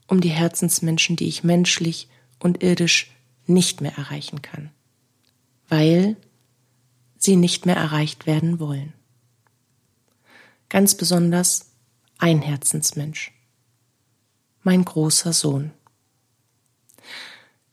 um 0.07 0.21
die 0.21 0.29
Herzensmenschen, 0.29 1.17
die 1.17 1.27
ich 1.27 1.43
menschlich 1.43 2.07
und 2.39 2.63
irdisch 2.63 3.11
nicht 3.45 3.81
mehr 3.81 3.99
erreichen 3.99 4.41
kann, 4.41 4.71
weil 5.69 6.17
sie 7.25 7.37
nicht 7.37 7.67
mehr 7.67 7.77
erreicht 7.77 8.27
werden 8.27 8.61
wollen. 8.61 8.93
Ganz 10.69 10.95
besonders 10.95 11.71
ein 12.19 12.43
Herzensmensch, 12.43 13.33
mein 14.63 14.85
großer 14.85 15.33
Sohn. 15.33 15.73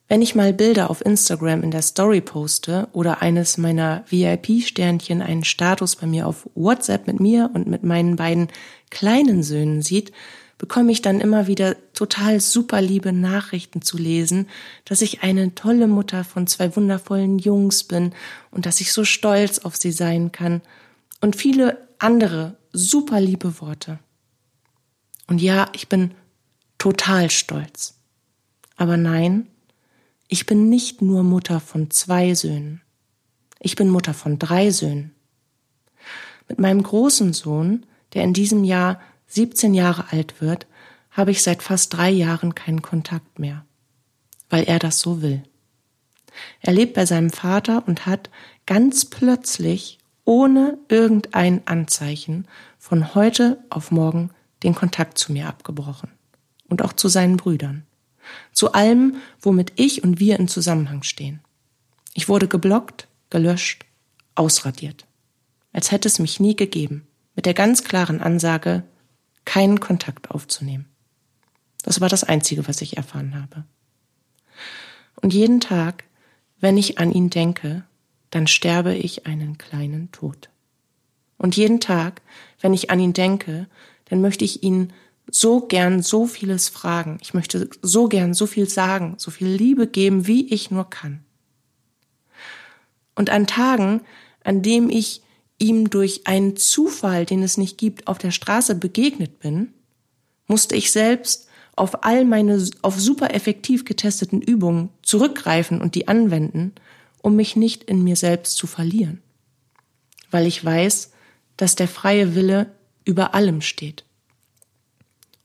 Wenn 0.07 0.21
ich 0.21 0.35
mal 0.35 0.51
Bilder 0.51 0.89
auf 0.89 1.05
Instagram 1.05 1.63
in 1.63 1.71
der 1.71 1.81
Story 1.81 2.19
poste 2.19 2.89
oder 2.91 3.21
eines 3.21 3.57
meiner 3.57 4.03
VIP-Sternchen 4.09 5.21
einen 5.21 5.45
Status 5.45 5.95
bei 5.95 6.05
mir 6.05 6.27
auf 6.27 6.49
WhatsApp 6.53 7.07
mit 7.07 7.21
mir 7.21 7.49
und 7.53 7.67
mit 7.67 7.83
meinen 7.83 8.17
beiden 8.17 8.49
kleinen 8.89 9.41
Söhnen 9.41 9.81
sieht, 9.81 10.11
bekomme 10.61 10.91
ich 10.91 11.01
dann 11.01 11.21
immer 11.21 11.47
wieder 11.47 11.75
total 11.93 12.39
super 12.39 12.83
liebe 12.83 13.11
Nachrichten 13.11 13.81
zu 13.81 13.97
lesen, 13.97 14.47
dass 14.85 15.01
ich 15.01 15.23
eine 15.23 15.55
tolle 15.55 15.87
Mutter 15.87 16.23
von 16.23 16.45
zwei 16.45 16.75
wundervollen 16.75 17.39
Jungs 17.39 17.83
bin 17.83 18.13
und 18.51 18.67
dass 18.67 18.79
ich 18.79 18.93
so 18.93 19.03
stolz 19.03 19.57
auf 19.57 19.75
sie 19.75 19.91
sein 19.91 20.31
kann 20.31 20.61
und 21.19 21.35
viele 21.35 21.79
andere 21.97 22.57
super 22.71 23.19
liebe 23.19 23.59
Worte. 23.59 23.97
Und 25.25 25.41
ja, 25.41 25.67
ich 25.73 25.89
bin 25.89 26.11
total 26.77 27.31
stolz. 27.31 27.95
Aber 28.75 28.97
nein, 28.97 29.47
ich 30.27 30.45
bin 30.45 30.69
nicht 30.69 31.01
nur 31.01 31.23
Mutter 31.23 31.59
von 31.59 31.89
zwei 31.89 32.35
Söhnen. 32.35 32.81
Ich 33.59 33.75
bin 33.75 33.89
Mutter 33.89 34.13
von 34.13 34.37
drei 34.37 34.69
Söhnen. 34.69 35.15
Mit 36.47 36.59
meinem 36.59 36.83
großen 36.83 37.33
Sohn, 37.33 37.87
der 38.13 38.23
in 38.23 38.33
diesem 38.33 38.63
Jahr 38.63 38.99
17 39.33 39.73
Jahre 39.73 40.11
alt 40.11 40.41
wird, 40.41 40.67
habe 41.11 41.31
ich 41.31 41.43
seit 41.43 41.63
fast 41.63 41.93
drei 41.93 42.09
Jahren 42.09 42.55
keinen 42.55 42.81
Kontakt 42.81 43.39
mehr, 43.39 43.65
weil 44.49 44.63
er 44.63 44.79
das 44.79 44.99
so 44.99 45.21
will. 45.21 45.43
Er 46.61 46.73
lebt 46.73 46.93
bei 46.93 47.05
seinem 47.05 47.29
Vater 47.29 47.83
und 47.87 48.05
hat 48.05 48.29
ganz 48.65 49.05
plötzlich, 49.05 49.99
ohne 50.23 50.77
irgendein 50.87 51.65
Anzeichen, 51.67 52.47
von 52.77 53.15
heute 53.15 53.63
auf 53.69 53.91
morgen 53.91 54.29
den 54.63 54.75
Kontakt 54.75 55.17
zu 55.17 55.33
mir 55.33 55.47
abgebrochen 55.47 56.11
und 56.69 56.81
auch 56.81 56.93
zu 56.93 57.09
seinen 57.09 57.37
Brüdern 57.37 57.85
zu 58.51 58.73
allem, 58.73 59.17
womit 59.41 59.73
ich 59.75 60.03
und 60.03 60.19
wir 60.19 60.39
in 60.39 60.47
Zusammenhang 60.47 61.03
stehen. 61.03 61.41
Ich 62.13 62.29
wurde 62.29 62.47
geblockt, 62.47 63.07
gelöscht, 63.29 63.85
ausradiert, 64.35 65.05
als 65.73 65.91
hätte 65.91 66.07
es 66.07 66.19
mich 66.19 66.39
nie 66.39 66.55
gegeben, 66.55 67.07
mit 67.35 67.45
der 67.45 67.53
ganz 67.53 67.83
klaren 67.83 68.21
Ansage, 68.21 68.83
keinen 69.45 69.79
Kontakt 69.79 70.31
aufzunehmen. 70.31 70.85
Das 71.83 72.01
war 72.01 72.09
das 72.09 72.23
Einzige, 72.23 72.67
was 72.67 72.81
ich 72.81 72.97
erfahren 72.97 73.35
habe. 73.35 73.65
Und 75.21 75.33
jeden 75.33 75.59
Tag, 75.59 76.03
wenn 76.59 76.77
ich 76.77 76.99
an 76.99 77.11
ihn 77.11 77.29
denke, 77.29 77.83
dann 78.29 78.47
sterbe 78.47 78.93
ich 78.93 79.25
einen 79.25 79.57
kleinen 79.57 80.11
Tod. 80.11 80.49
Und 81.37 81.57
jeden 81.57 81.79
Tag, 81.79 82.21
wenn 82.59 82.73
ich 82.73 82.89
an 82.91 82.99
ihn 82.99 83.13
denke, 83.13 83.67
dann 84.05 84.21
möchte 84.21 84.45
ich 84.45 84.63
ihn 84.63 84.93
so 85.29 85.61
gern 85.61 86.01
so 86.01 86.27
vieles 86.27 86.69
fragen. 86.69 87.17
Ich 87.21 87.33
möchte 87.33 87.69
so 87.81 88.07
gern 88.07 88.33
so 88.33 88.45
viel 88.45 88.69
sagen, 88.69 89.15
so 89.17 89.31
viel 89.31 89.47
Liebe 89.47 89.87
geben, 89.87 90.27
wie 90.27 90.53
ich 90.53 90.71
nur 90.71 90.89
kann. 90.89 91.23
Und 93.15 93.29
an 93.29 93.47
Tagen, 93.47 94.01
an 94.43 94.61
dem 94.61 94.89
ich 94.89 95.21
ihm 95.61 95.89
durch 95.89 96.25
einen 96.25 96.57
Zufall, 96.57 97.25
den 97.25 97.43
es 97.43 97.57
nicht 97.57 97.77
gibt, 97.77 98.07
auf 98.07 98.17
der 98.17 98.31
Straße 98.31 98.75
begegnet 98.75 99.39
bin, 99.39 99.73
musste 100.47 100.75
ich 100.75 100.91
selbst 100.91 101.47
auf 101.75 102.03
all 102.03 102.25
meine 102.25 102.67
auf 102.81 102.99
super 102.99 103.33
effektiv 103.33 103.85
getesteten 103.85 104.41
Übungen 104.41 104.89
zurückgreifen 105.03 105.81
und 105.81 105.95
die 105.95 106.07
anwenden, 106.07 106.73
um 107.21 107.35
mich 107.35 107.55
nicht 107.55 107.83
in 107.83 108.03
mir 108.03 108.15
selbst 108.15 108.57
zu 108.57 108.67
verlieren. 108.67 109.21
Weil 110.31 110.47
ich 110.47 110.63
weiß, 110.63 111.11
dass 111.57 111.75
der 111.75 111.87
freie 111.87 112.35
Wille 112.35 112.71
über 113.05 113.33
allem 113.33 113.61
steht 113.61 114.03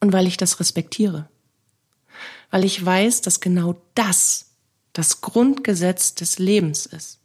und 0.00 0.12
weil 0.12 0.26
ich 0.26 0.37
das 0.37 0.58
respektiere. 0.58 1.28
Weil 2.50 2.64
ich 2.64 2.85
weiß, 2.85 3.20
dass 3.20 3.40
genau 3.40 3.76
das 3.94 4.46
das 4.92 5.20
Grundgesetz 5.20 6.14
des 6.14 6.38
Lebens 6.38 6.87
ist 6.87 7.18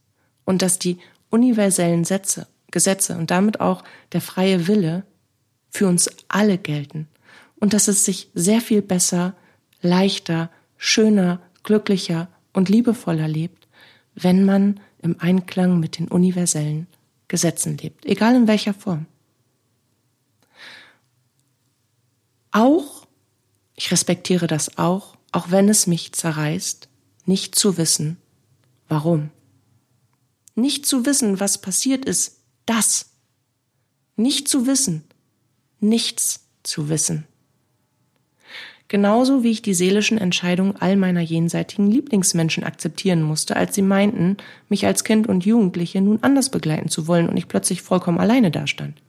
und 0.43 0.61
dass 0.61 0.77
die 0.77 0.97
universellen 1.29 2.03
Sätze, 2.03 2.47
Gesetze 2.71 3.17
und 3.17 3.31
damit 3.31 3.59
auch 3.59 3.83
der 4.13 4.21
freie 4.21 4.67
Wille 4.67 5.03
für 5.69 5.87
uns 5.87 6.09
alle 6.27 6.57
gelten 6.57 7.07
und 7.59 7.73
dass 7.73 7.87
es 7.87 8.03
sich 8.03 8.29
sehr 8.33 8.61
viel 8.61 8.81
besser, 8.81 9.35
leichter, 9.81 10.49
schöner, 10.77 11.39
glücklicher 11.63 12.27
und 12.53 12.69
liebevoller 12.69 13.27
lebt, 13.27 13.67
wenn 14.15 14.45
man 14.45 14.79
im 15.01 15.15
Einklang 15.19 15.79
mit 15.79 15.99
den 15.99 16.07
universellen 16.07 16.87
Gesetzen 17.27 17.77
lebt, 17.77 18.05
egal 18.05 18.35
in 18.35 18.47
welcher 18.47 18.73
Form. 18.73 19.05
Auch, 22.51 23.07
ich 23.75 23.91
respektiere 23.91 24.47
das 24.47 24.77
auch, 24.77 25.15
auch 25.31 25.51
wenn 25.51 25.69
es 25.69 25.87
mich 25.87 26.11
zerreißt, 26.11 26.89
nicht 27.25 27.55
zu 27.55 27.77
wissen, 27.77 28.17
warum. 28.89 29.29
Nicht 30.55 30.85
zu 30.85 31.05
wissen, 31.05 31.39
was 31.39 31.61
passiert 31.61 32.03
ist, 32.03 32.40
das. 32.71 33.11
Nicht 34.15 34.47
zu 34.47 34.65
wissen, 34.65 35.03
nichts 35.81 36.47
zu 36.63 36.87
wissen. 36.87 37.25
Genauso 38.87 39.43
wie 39.43 39.51
ich 39.51 39.61
die 39.61 39.73
seelischen 39.73 40.17
Entscheidungen 40.17 40.75
all 40.77 40.95
meiner 40.95 41.21
jenseitigen 41.21 41.89
Lieblingsmenschen 41.89 42.63
akzeptieren 42.63 43.23
musste, 43.23 43.55
als 43.55 43.75
sie 43.75 43.81
meinten, 43.81 44.37
mich 44.69 44.85
als 44.85 45.03
Kind 45.03 45.27
und 45.27 45.45
Jugendliche 45.45 46.01
nun 46.01 46.19
anders 46.23 46.49
begleiten 46.49 46.89
zu 46.89 47.07
wollen 47.07 47.29
und 47.29 47.37
ich 47.37 47.47
plötzlich 47.47 47.81
vollkommen 47.81 48.19
alleine 48.19 48.51
dastand. 48.51 49.01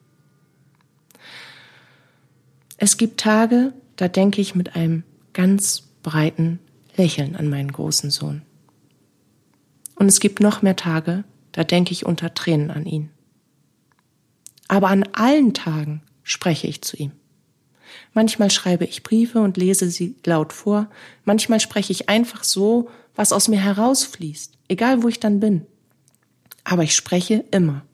Es 2.79 2.97
gibt 2.97 3.21
Tage, 3.21 3.73
da 3.97 4.09
denke 4.09 4.41
ich 4.41 4.55
mit 4.57 4.75
einem 4.75 5.05
ganz 5.33 5.85
breiten 6.03 6.59
Lächeln 6.97 7.37
an 7.37 7.49
meinen 7.49 7.71
großen 7.71 8.11
Sohn. 8.11 8.43
Und 9.95 10.07
es 10.07 10.19
gibt 10.19 10.41
noch 10.41 10.63
mehr 10.63 10.77
Tage, 10.77 11.25
da 11.53 11.65
denke 11.65 11.93
ich 11.93 12.07
unter 12.07 12.35
Tränen 12.35 12.71
an 12.73 12.87
ihn. 12.87 13.11
Aber 14.73 14.89
an 14.89 15.03
allen 15.13 15.53
Tagen 15.53 16.01
spreche 16.23 16.67
ich 16.67 16.81
zu 16.81 16.97
ihm. 16.97 17.13
Manchmal 18.15 18.51
schreibe 18.51 18.87
ich 18.87 19.03
Briefe 19.03 19.43
und 19.43 19.59
lese 19.59 19.91
sie 19.91 20.17
laut 20.25 20.55
vor, 20.55 20.89
manchmal 21.27 21.61
spreche 21.61 21.93
ich 21.93 22.09
einfach 22.09 22.43
so, 22.43 22.89
was 23.15 23.35
aus 23.35 23.49
mir 23.49 23.61
herausfließt, 23.61 24.55
egal 24.69 25.03
wo 25.03 25.09
ich 25.09 25.21
dann 25.21 25.41
bin. 25.41 25.67
Aber 26.65 26.85
ich 26.85 26.97
spreche 26.97 27.45
immer. 27.51 27.85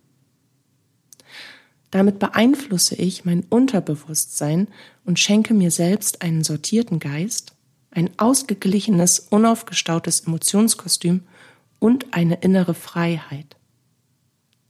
Damit 1.90 2.20
beeinflusse 2.20 2.94
ich 2.94 3.24
mein 3.24 3.44
Unterbewusstsein 3.50 4.68
und 5.04 5.18
schenke 5.18 5.54
mir 5.54 5.72
selbst 5.72 6.22
einen 6.22 6.44
sortierten 6.44 7.00
Geist, 7.00 7.54
ein 7.90 8.10
ausgeglichenes, 8.20 9.18
unaufgestautes 9.18 10.20
Emotionskostüm 10.28 11.24
und 11.80 12.14
eine 12.14 12.36
innere 12.36 12.74
Freiheit. 12.74 13.57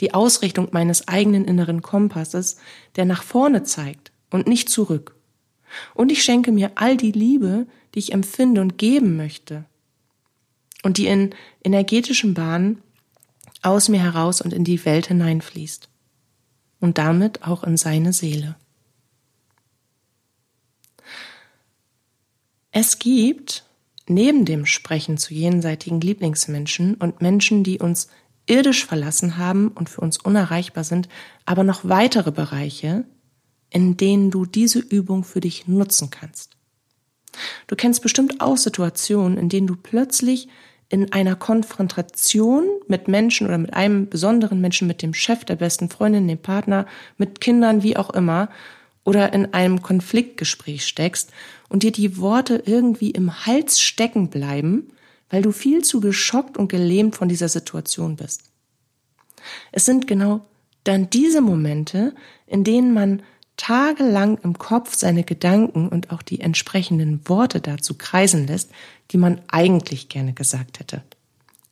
Die 0.01 0.15
Ausrichtung 0.15 0.69
meines 0.73 1.09
eigenen 1.09 1.45
inneren 1.45 1.83
Kompasses, 1.83 2.57
der 2.97 3.05
nach 3.05 3.23
vorne 3.23 3.65
zeigt 3.65 4.13
und 4.31 4.47
nicht 4.47 4.69
zurück. 4.69 5.17
Und 5.95 6.13
ich 6.13 6.23
schenke 6.23 6.53
mir 6.53 6.73
all 6.77 6.97
die 6.97 7.13
Liebe, 7.13 7.67
die 7.95 7.99
ich 7.99 8.13
empfinde 8.13 8.61
und 8.61 8.79
geben 8.79 9.17
möchte. 9.17 9.65
Und 10.83 10.99
die 10.99 11.07
in 11.07 11.35
energetischen 11.65 12.35
Bahnen 12.35 12.83
aus 13.63 13.89
mir 13.89 14.01
heraus 14.01 14.41
und 14.41 14.53
in 14.53 14.65
die 14.65 14.85
Welt 14.85 15.09
hineinfließt 15.09 15.89
und 16.81 16.99
damit 16.99 17.43
auch 17.43 17.65
in 17.65 17.77
seine 17.77 18.13
Seele. 18.13 18.57
Es 22.71 22.99
gibt 22.99 23.65
neben 24.07 24.45
dem 24.45 24.67
Sprechen 24.67 25.19
zu 25.19 25.35
jenseitigen 25.35 26.01
Lieblingsmenschen 26.01 26.95
und 26.95 27.21
Menschen, 27.21 27.65
die 27.65 27.79
uns 27.79 28.09
irdisch 28.49 28.87
verlassen 28.87 29.37
haben 29.37 29.69
und 29.69 29.89
für 29.89 30.01
uns 30.01 30.19
unerreichbar 30.19 30.85
sind, 30.85 31.09
aber 31.45 31.65
noch 31.65 31.81
weitere 31.85 32.33
Bereiche, 32.33 33.05
in 33.71 33.97
denen 33.97 34.31
du 34.31 34.47
diese 34.47 34.79
Übung 34.79 35.25
für 35.25 35.41
dich 35.41 35.69
nutzen 35.69 36.11
kannst. 36.11 36.57
Du 37.67 37.77
kennst 37.77 38.03
bestimmt 38.03 38.41
auch 38.41 38.57
Situationen, 38.57 39.39
in 39.39 39.49
denen 39.49 39.67
du 39.67 39.77
plötzlich 39.77 40.49
in 40.89 41.13
einer 41.13 41.37
Konfrontation 41.37 42.65
mit 42.87 43.09
Menschen 43.09 43.47
oder 43.47 43.59
mit 43.59 43.75
einem 43.75 44.09
besonderen 44.09 44.61
Menschen, 44.61 44.89
mit 44.89 45.03
dem 45.03 45.13
Chef, 45.13 45.45
der 45.45 45.57
besten 45.57 45.91
Freundin, 45.91 46.27
dem 46.27 46.39
Partner, 46.39 46.87
mit 47.19 47.41
Kindern, 47.41 47.83
wie 47.83 47.97
auch 47.97 48.11
immer, 48.11 48.49
oder 49.05 49.33
in 49.33 49.53
einem 49.55 49.83
Konfliktgespräch 49.83 50.87
steckst 50.87 51.31
und 51.69 51.83
dir 51.83 51.93
die 51.93 52.19
Worte 52.19 52.63
irgendwie 52.65 53.11
im 53.11 53.47
Hals 53.47 53.81
stecken 53.81 54.29
bleiben, 54.29 54.89
weil 55.31 55.43
du 55.43 55.53
viel 55.53 55.83
zu 55.83 56.01
geschockt 56.01 56.57
und 56.57 56.69
gelähmt 56.69 57.17
von 57.17 57.29
dieser 57.29 57.49
Situation 57.49 58.17
bist. 58.17 58.45
Es 59.73 59.85
sind 59.85 60.07
genau 60.07 60.41
dann 60.85 61.11
diese 61.11 61.41
Momente, 61.41 62.15
in 62.47 62.65
denen 62.65 62.95
man 62.95 63.23
tagelang 63.57 64.39
im 64.39 64.57
Kopf 64.57 64.95
seine 64.95 65.25
Gedanken 65.25 65.89
und 65.89 66.11
auch 66.11 66.23
die 66.23 66.41
entsprechenden 66.41 67.29
Worte 67.29 67.61
dazu 67.61 67.95
kreisen 67.95 68.47
lässt, 68.47 68.71
die 69.11 69.19
man 69.19 69.41
eigentlich 69.49 70.09
gerne 70.09 70.33
gesagt 70.33 70.79
hätte. 70.79 71.03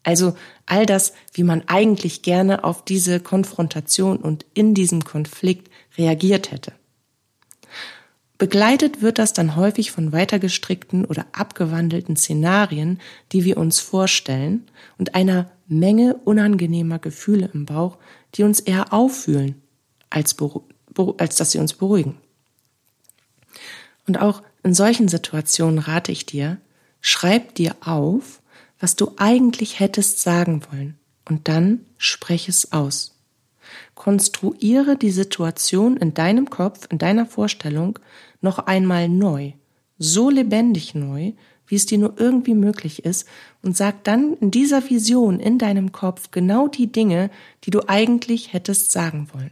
Also 0.02 0.36
all 0.66 0.86
das, 0.86 1.14
wie 1.32 1.42
man 1.42 1.62
eigentlich 1.66 2.22
gerne 2.22 2.64
auf 2.64 2.84
diese 2.84 3.20
Konfrontation 3.20 4.18
und 4.18 4.44
in 4.54 4.75
diesem 4.75 5.04
Konflikt 5.04 5.70
reagiert 5.96 6.50
hätte. 6.50 6.72
Begleitet 8.38 9.00
wird 9.00 9.19
das 9.19 9.33
dann 9.33 9.57
häufig 9.57 9.90
von 9.90 10.12
weitergestrickten 10.12 11.07
oder 11.07 11.26
abgewandelten 11.33 12.16
Szenarien, 12.16 13.00
die 13.33 13.45
wir 13.45 13.57
uns 13.57 13.81
vorstellen 13.81 14.69
und 14.99 15.14
einer 15.14 15.50
Menge 15.69 16.14
unangenehmer 16.25 16.99
Gefühle 16.99 17.50
im 17.55 17.64
Bauch, 17.64 17.97
die 18.35 18.43
uns 18.43 18.61
eher 18.61 18.93
auffühlen, 18.93 19.62
als, 20.11 20.37
als 21.19 21.37
dass 21.37 21.50
sie 21.50 21.59
uns 21.59 21.73
beruhigen. 21.73 22.19
Und 24.07 24.21
auch 24.21 24.43
in 24.62 24.75
solchen 24.75 25.09
Situationen 25.09 25.78
rate 25.78 26.12
ich 26.12 26.26
dir, 26.26 26.59
schreib 27.00 27.55
dir 27.55 27.75
auf, 27.81 28.43
was 28.78 28.97
du 28.97 29.12
eigentlich 29.16 29.81
hättest 29.81 30.21
sagen 30.21 30.62
wollen, 30.71 30.99
und 31.28 31.49
dann 31.49 31.87
sprech 31.97 32.49
es 32.49 32.73
aus. 32.73 33.15
Konstruiere 33.95 34.97
die 34.97 35.11
Situation 35.11 35.97
in 35.97 36.14
deinem 36.14 36.50
Kopf, 36.50 36.87
in 36.90 36.99
deiner 36.99 37.26
Vorstellung 37.26 37.99
noch 38.40 38.59
einmal 38.59 39.09
neu, 39.09 39.52
so 39.99 40.30
lebendig 40.30 40.95
neu, 40.95 41.33
wie 41.66 41.75
es 41.75 41.87
dir 41.87 41.99
nur 41.99 42.14
irgendwie 42.16 42.54
möglich 42.54 43.04
ist, 43.04 43.26
und 43.62 43.76
sag 43.76 44.04
dann 44.04 44.35
in 44.35 44.50
dieser 44.50 44.88
Vision 44.88 45.40
in 45.40 45.59
deinem 45.59 45.92
Kopf 45.92 46.30
genau 46.30 46.68
die 46.68 46.92
Dinge, 46.92 47.30
die 47.64 47.71
du 47.71 47.88
eigentlich 47.88 48.52
hättest 48.52 48.92
sagen 48.92 49.28
wollen. 49.33 49.50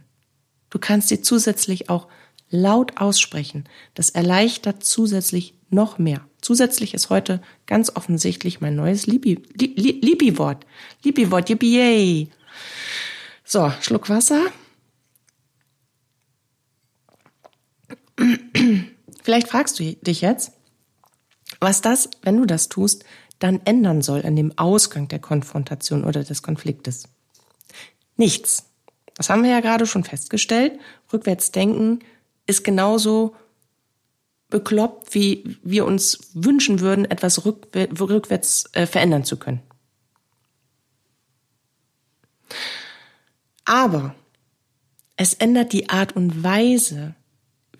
Du 0.69 0.79
kannst 0.79 1.09
sie 1.09 1.21
zusätzlich 1.21 1.89
auch 1.89 2.07
laut 2.49 2.97
aussprechen. 2.97 3.65
Das 3.95 4.09
erleichtert 4.09 4.83
zusätzlich 4.83 5.55
noch 5.69 5.97
mehr. 5.97 6.25
Zusätzlich 6.41 6.93
ist 6.93 7.09
heute 7.09 7.41
ganz 7.65 7.95
offensichtlich 7.95 8.61
mein 8.61 8.75
neues 8.75 9.07
Libi-Wort. 9.07 10.65
Libi-Wort, 11.03 11.49
yippie 11.49 12.29
So, 13.45 13.71
Schluck 13.79 14.09
Wasser. 14.09 14.41
Vielleicht 19.23 19.47
fragst 19.47 19.79
du 19.79 19.95
dich 19.95 20.21
jetzt, 20.21 20.51
was 21.59 21.81
das, 21.81 22.09
wenn 22.23 22.37
du 22.37 22.45
das 22.45 22.69
tust, 22.69 23.05
dann 23.39 23.61
ändern 23.65 24.01
soll 24.01 24.25
an 24.25 24.35
dem 24.35 24.57
Ausgang 24.57 25.07
der 25.07 25.19
Konfrontation 25.19 26.05
oder 26.05 26.23
des 26.23 26.41
Konfliktes. 26.41 27.03
Nichts. 28.17 28.65
Das 29.15 29.29
haben 29.29 29.43
wir 29.43 29.51
ja 29.51 29.59
gerade 29.59 29.85
schon 29.85 30.03
festgestellt. 30.03 30.79
Rückwärts 31.13 31.51
denken 31.51 31.99
ist 32.47 32.63
genauso 32.63 33.35
bekloppt, 34.49 35.13
wie 35.13 35.57
wir 35.63 35.85
uns 35.85 36.31
wünschen 36.33 36.79
würden, 36.79 37.05
etwas 37.05 37.45
rückwärts 37.45 38.65
äh, 38.73 38.87
verändern 38.87 39.23
zu 39.23 39.37
können. 39.37 39.61
Aber 43.65 44.15
es 45.17 45.33
ändert 45.33 45.73
die 45.73 45.89
Art 45.89 46.15
und 46.15 46.43
Weise, 46.43 47.15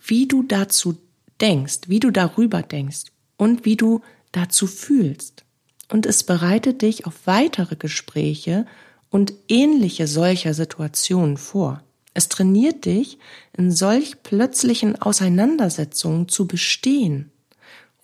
wie 0.06 0.28
du 0.28 0.44
dazu 0.44 0.98
denkst, 1.42 1.82
wie 1.88 2.00
du 2.00 2.12
darüber 2.12 2.62
denkst 2.62 3.06
und 3.38 3.66
wie 3.66 3.76
du 3.76 4.02
dazu 4.32 4.68
fühlst. 4.68 5.44
Und 5.92 6.06
es 6.06 6.24
bereitet 6.24 6.82
dich 6.82 7.06
auf 7.06 7.28
weitere 7.28 7.76
Gespräche 7.76 8.66
und 9.10 9.34
ähnliche 9.48 10.08
solcher 10.08 10.54
Situationen 10.54 11.38
vor. 11.38 11.84
Es 12.14 12.30
trainiert 12.30 12.86
dich, 12.86 13.20
in 13.56 13.72
solch 13.72 14.24
plötzlichen 14.24 15.02
Auseinandersetzungen 15.02 16.30
zu 16.30 16.48
bestehen, 16.48 17.32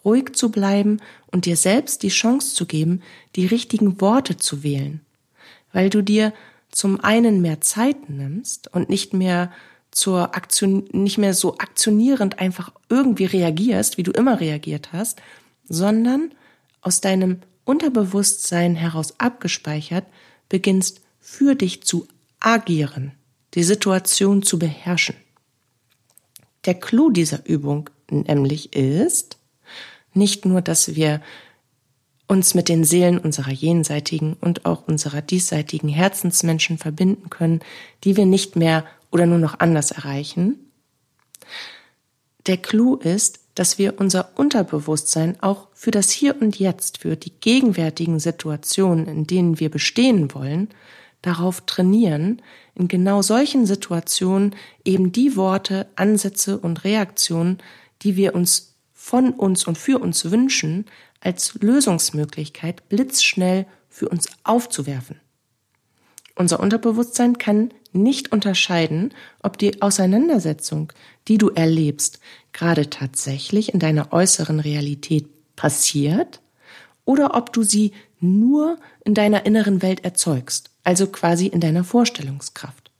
ruhig 0.04 0.36
zu 0.36 0.52
bleiben 0.52 1.00
und 1.32 1.46
dir 1.46 1.56
selbst 1.56 2.04
die 2.04 2.10
Chance 2.10 2.54
zu 2.54 2.65
geben, 2.65 3.02
die 3.36 3.46
richtigen 3.46 4.02
Worte 4.02 4.38
zu 4.38 4.63
wählen, 4.63 5.02
weil 5.72 5.89
du 5.89 6.02
dir 6.02 6.34
zum 6.72 7.00
einen 7.02 7.42
mehr 7.42 7.62
Zeit 7.62 8.10
nimmst 8.10 8.74
und 8.74 8.90
nicht 8.90 9.14
mehr 9.14 9.52
zur 9.92 10.36
Aktion, 10.36 10.88
nicht 10.92 11.18
mehr 11.18 11.34
so 11.34 11.58
aktionierend 11.58 12.40
einfach 12.40 12.72
irgendwie 12.90 13.26
reagierst, 13.26 13.98
wie 13.98 14.04
du 14.04 14.12
immer 14.12 14.40
reagiert 14.40 14.94
hast, 14.94 15.22
sondern 15.68 16.32
aus 16.82 17.02
deinem 17.02 17.42
Unterbewusstsein 17.66 18.76
heraus 18.76 19.20
abgespeichert 19.20 20.06
beginnst 20.50 21.02
für 21.20 21.56
dich 21.56 21.84
zu 21.84 22.08
agieren, 22.40 23.12
die 23.54 23.64
Situation 23.64 24.44
zu 24.44 24.58
beherrschen. 24.58 25.16
Der 26.66 26.76
Clou 26.76 27.10
dieser 27.10 27.46
Übung 27.46 27.90
nämlich 28.10 28.74
ist, 28.76 29.38
nicht 30.14 30.46
nur, 30.46 30.62
dass 30.62 30.96
wir 30.96 31.22
uns 32.32 32.56
mit 32.56 32.70
den 32.70 32.86
Seelen 32.86 33.17
unserer 33.17 33.52
jenseitigen 33.52 34.38
und 34.39 34.65
auch 34.65 34.88
unserer 34.88 35.22
diesseitigen 35.22 35.89
Herzensmenschen 35.89 36.78
verbinden 36.78 37.30
können, 37.30 37.60
die 38.06 38.15
wir 38.15 38.26
nicht 38.26 38.56
mehr 38.56 38.86
oder 39.12 39.26
nur 39.26 39.38
noch 39.38 39.60
anders 39.60 39.91
erreichen. 39.91 40.72
Der 42.48 42.56
Clou 42.56 42.96
ist, 42.96 43.41
dass 43.56 43.78
wir 43.78 44.00
unser 44.00 44.30
Unterbewusstsein 44.39 45.44
auch 45.44 45.67
für 45.74 45.91
das 45.91 46.10
Hier 46.10 46.41
und 46.41 46.58
Jetzt, 46.58 47.00
für 47.00 47.17
die 47.17 47.34
gegenwärtigen 47.38 48.17
Situationen, 48.17 49.08
in 49.08 49.28
denen 49.28 49.60
wir 49.60 49.70
bestehen 49.70 50.34
wollen, 50.34 50.70
darauf 51.22 51.60
trainieren, 51.65 52.41
in 52.76 52.88
genau 52.88 53.22
solchen 53.22 53.65
Situationen 53.65 54.56
eben 54.86 55.12
die 55.12 55.36
Worte, 55.36 55.86
Ansätze 55.98 56.58
und 56.58 56.86
Reaktionen, 56.86 57.58
die 58.04 58.15
wir 58.15 58.36
uns 58.36 58.78
von 58.94 59.32
uns 59.32 59.67
und 59.67 59.78
für 59.78 60.00
uns 60.00 60.32
wünschen, 60.32 60.86
als 61.22 61.54
Lösungsmöglichkeit 61.62 62.90
blitzschnell 62.90 63.66
für 63.90 64.10
uns 64.10 64.28
aufzuwerfen. 64.44 65.20
Unser 66.36 66.60
Unterbewusstsein 66.60 67.38
kann 67.38 67.72
nicht 67.94 68.32
unterscheiden, 68.32 69.14
ob 69.42 69.58
die 69.58 69.82
Auseinandersetzung, 69.82 70.92
die 71.28 71.38
du 71.38 71.50
erlebst, 71.50 72.20
gerade 72.52 72.90
tatsächlich 72.90 73.74
in 73.74 73.80
deiner 73.80 74.12
äußeren 74.14 74.60
Realität 74.60 75.28
passiert 75.56 76.42
oder 77.06 77.36
ob 77.36 77.54
du 77.54 77.64
sie 77.64 77.92
nur 78.20 78.78
in 79.04 79.14
deiner 79.14 79.46
inneren 79.46 79.82
Welt 79.82 80.04
erzeugst, 80.04 80.70
also 80.84 81.08
quasi 81.08 81.48
in 81.48 81.60
deiner 81.60 81.84
Vorstellungskraft. 81.84 82.92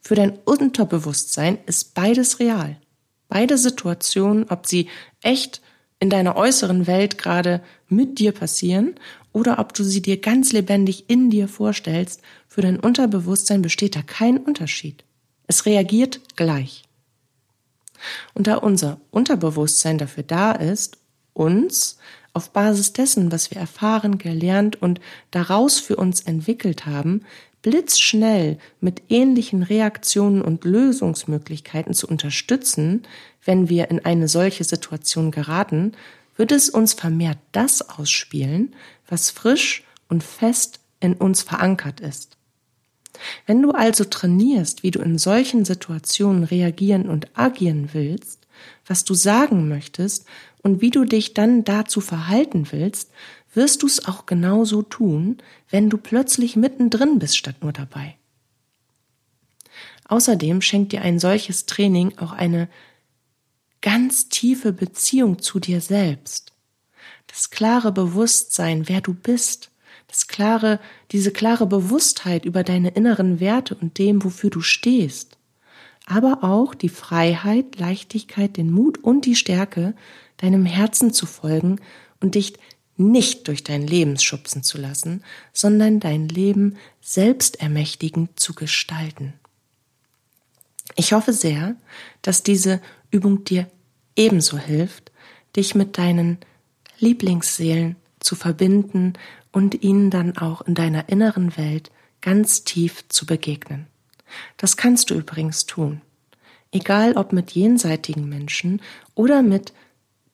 Für 0.00 0.14
dein 0.14 0.38
Unterbewusstsein 0.44 1.58
ist 1.66 1.94
beides 1.94 2.38
real. 2.38 2.80
Beide 3.28 3.58
Situationen, 3.58 4.48
ob 4.48 4.66
sie 4.66 4.88
echt 5.20 5.60
in 5.98 6.10
deiner 6.10 6.36
äußeren 6.36 6.86
Welt 6.86 7.18
gerade 7.18 7.62
mit 7.88 8.18
dir 8.18 8.32
passieren 8.32 8.94
oder 9.32 9.58
ob 9.58 9.74
du 9.74 9.84
sie 9.84 10.02
dir 10.02 10.20
ganz 10.20 10.52
lebendig 10.52 11.08
in 11.08 11.30
dir 11.30 11.48
vorstellst, 11.48 12.22
für 12.48 12.62
dein 12.62 12.80
Unterbewusstsein 12.80 13.62
besteht 13.62 13.96
da 13.96 14.02
kein 14.02 14.38
Unterschied. 14.38 15.04
Es 15.46 15.66
reagiert 15.66 16.20
gleich. 16.36 16.84
Und 18.34 18.46
da 18.46 18.56
unser 18.56 19.00
Unterbewusstsein 19.10 19.98
dafür 19.98 20.22
da 20.22 20.52
ist, 20.52 20.98
uns 21.32 21.98
auf 22.32 22.50
Basis 22.50 22.92
dessen, 22.92 23.32
was 23.32 23.50
wir 23.50 23.58
erfahren, 23.58 24.18
gelernt 24.18 24.80
und 24.80 25.00
daraus 25.30 25.80
für 25.80 25.96
uns 25.96 26.20
entwickelt 26.20 26.84
haben, 26.84 27.22
blitzschnell 27.62 28.58
mit 28.80 29.02
ähnlichen 29.08 29.62
Reaktionen 29.62 30.42
und 30.42 30.64
Lösungsmöglichkeiten 30.64 31.94
zu 31.94 32.06
unterstützen, 32.06 33.02
wenn 33.46 33.68
wir 33.68 33.90
in 33.90 34.04
eine 34.04 34.28
solche 34.28 34.64
Situation 34.64 35.30
geraten, 35.30 35.92
wird 36.36 36.52
es 36.52 36.68
uns 36.68 36.92
vermehrt 36.92 37.38
das 37.52 37.88
ausspielen, 37.88 38.74
was 39.08 39.30
frisch 39.30 39.84
und 40.08 40.22
fest 40.22 40.80
in 41.00 41.14
uns 41.14 41.42
verankert 41.42 42.00
ist. 42.00 42.36
Wenn 43.46 43.62
du 43.62 43.70
also 43.70 44.04
trainierst, 44.04 44.82
wie 44.82 44.90
du 44.90 45.00
in 45.00 45.16
solchen 45.16 45.64
Situationen 45.64 46.44
reagieren 46.44 47.08
und 47.08 47.36
agieren 47.38 47.90
willst, 47.92 48.46
was 48.86 49.04
du 49.04 49.14
sagen 49.14 49.68
möchtest 49.68 50.26
und 50.62 50.80
wie 50.80 50.90
du 50.90 51.04
dich 51.04 51.32
dann 51.32 51.64
dazu 51.64 52.00
verhalten 52.00 52.68
willst, 52.70 53.10
wirst 53.54 53.82
du 53.82 53.86
es 53.86 54.06
auch 54.06 54.26
genauso 54.26 54.82
tun, 54.82 55.38
wenn 55.70 55.88
du 55.88 55.96
plötzlich 55.96 56.56
mittendrin 56.56 57.18
bist 57.18 57.38
statt 57.38 57.56
nur 57.62 57.72
dabei. 57.72 58.16
Außerdem 60.08 60.60
schenkt 60.60 60.92
dir 60.92 61.02
ein 61.02 61.18
solches 61.18 61.66
Training 61.66 62.16
auch 62.18 62.32
eine 62.32 62.68
ganz 63.86 64.28
tiefe 64.28 64.72
Beziehung 64.72 65.38
zu 65.38 65.60
dir 65.60 65.80
selbst. 65.80 66.52
Das 67.28 67.50
klare 67.50 67.92
Bewusstsein, 67.92 68.88
wer 68.88 69.00
du 69.00 69.14
bist, 69.14 69.70
das 70.08 70.26
klare, 70.26 70.80
diese 71.12 71.30
klare 71.30 71.66
Bewusstheit 71.66 72.44
über 72.44 72.64
deine 72.64 72.88
inneren 72.88 73.38
Werte 73.38 73.76
und 73.76 73.98
dem, 73.98 74.24
wofür 74.24 74.50
du 74.50 74.60
stehst, 74.60 75.38
aber 76.04 76.42
auch 76.42 76.74
die 76.74 76.88
Freiheit, 76.88 77.78
Leichtigkeit, 77.78 78.56
den 78.56 78.72
Mut 78.72 78.98
und 79.04 79.24
die 79.24 79.36
Stärke, 79.36 79.94
deinem 80.38 80.66
Herzen 80.66 81.12
zu 81.12 81.24
folgen 81.24 81.80
und 82.20 82.34
dich 82.34 82.54
nicht 82.96 83.46
durch 83.46 83.62
dein 83.62 83.86
Leben 83.86 84.18
schubsen 84.18 84.64
zu 84.64 84.78
lassen, 84.78 85.22
sondern 85.52 86.00
dein 86.00 86.28
Leben 86.28 86.76
selbstermächtigend 87.02 88.40
zu 88.40 88.52
gestalten. 88.52 89.34
Ich 90.96 91.12
hoffe 91.12 91.32
sehr, 91.32 91.76
dass 92.22 92.42
diese 92.42 92.80
Übung 93.12 93.44
dir 93.44 93.70
ebenso 94.16 94.58
hilft, 94.58 95.12
dich 95.54 95.74
mit 95.74 95.98
deinen 95.98 96.38
Lieblingsseelen 96.98 97.96
zu 98.20 98.34
verbinden 98.34 99.12
und 99.52 99.82
ihnen 99.82 100.10
dann 100.10 100.36
auch 100.36 100.62
in 100.62 100.74
deiner 100.74 101.08
inneren 101.08 101.56
Welt 101.56 101.90
ganz 102.20 102.64
tief 102.64 103.06
zu 103.08 103.26
begegnen. 103.26 103.86
Das 104.56 104.76
kannst 104.76 105.10
du 105.10 105.14
übrigens 105.14 105.66
tun. 105.66 106.00
Egal 106.72 107.16
ob 107.16 107.32
mit 107.32 107.52
jenseitigen 107.52 108.28
Menschen 108.28 108.82
oder 109.14 109.42
mit 109.42 109.72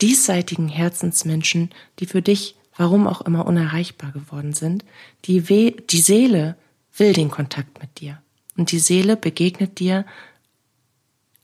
diesseitigen 0.00 0.68
Herzensmenschen, 0.68 1.70
die 1.98 2.06
für 2.06 2.22
dich 2.22 2.56
warum 2.76 3.06
auch 3.06 3.20
immer 3.20 3.46
unerreichbar 3.46 4.12
geworden 4.12 4.52
sind, 4.52 4.84
die, 5.24 5.48
We 5.48 5.72
die 5.72 6.00
Seele 6.00 6.56
will 6.96 7.12
den 7.12 7.30
Kontakt 7.30 7.80
mit 7.80 8.00
dir. 8.00 8.22
Und 8.56 8.72
die 8.72 8.78
Seele 8.78 9.16
begegnet 9.16 9.78
dir 9.78 10.04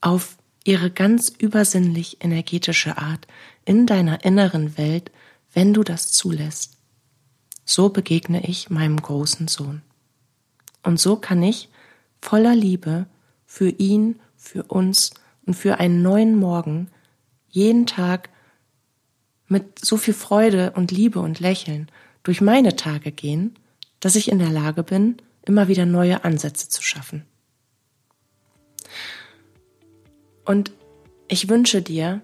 auf 0.01 0.37
ihre 0.69 0.91
ganz 0.91 1.31
übersinnlich 1.31 2.19
energetische 2.21 2.99
Art 2.99 3.27
in 3.65 3.87
deiner 3.87 4.23
inneren 4.27 4.77
Welt, 4.77 5.11
wenn 5.55 5.73
du 5.73 5.83
das 5.83 6.13
zulässt. 6.13 6.77
So 7.65 7.89
begegne 7.89 8.47
ich 8.47 8.69
meinem 8.69 9.01
großen 9.01 9.49
Sohn. 9.49 9.81
Und 10.83 11.01
so 11.01 11.17
kann 11.17 11.43
ich 11.43 11.71
voller 12.21 12.55
Liebe 12.55 13.07
für 13.47 13.71
ihn, 13.71 14.21
für 14.37 14.63
uns 14.65 15.13
und 15.47 15.55
für 15.55 15.81
einen 15.81 16.03
neuen 16.03 16.37
Morgen 16.37 16.89
jeden 17.49 17.87
Tag 17.87 18.29
mit 19.47 19.83
so 19.83 19.97
viel 19.97 20.13
Freude 20.13 20.73
und 20.73 20.91
Liebe 20.91 21.21
und 21.21 21.41
Lächeln 21.41 21.91
durch 22.25 22.43
meine 22.43 22.77
Tage 22.77 23.11
gehen, 23.11 23.55
dass 24.01 24.17
ich 24.17 24.31
in 24.31 24.39
der 24.39 24.51
Lage 24.51 24.83
bin, 24.83 25.17
immer 25.47 25.67
wieder 25.69 25.87
neue 25.87 26.25
Ansätze 26.25 26.69
zu 26.69 26.83
schaffen. 26.83 27.25
Und 30.49 30.73
ich 31.29 31.51
wünsche 31.51 31.83
dir, 31.83 32.23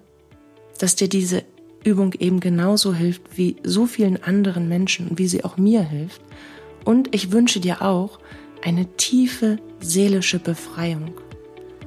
dass 0.79 0.97
dir 0.97 1.11
diese 1.11 1.45
Übung 1.85 2.15
eben 2.19 2.41
genauso 2.41 2.95
hilft 2.95 3.37
wie 3.37 3.57
so 3.63 3.85
vielen 3.85 4.23
anderen 4.23 4.67
Menschen 4.67 5.09
und 5.09 5.19
wie 5.19 5.29
sie 5.29 5.45
auch 5.45 5.59
mir 5.59 5.83
hilft. 5.83 6.23
Und 6.87 7.15
ich 7.15 7.33
wünsche 7.33 7.61
dir 7.61 7.83
auch 7.83 8.19
eine 8.65 8.87
tiefe 8.97 9.59
seelische 9.81 10.39
Befreiung, 10.39 11.13